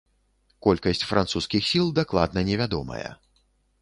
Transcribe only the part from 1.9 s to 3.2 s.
дакладна невядомая.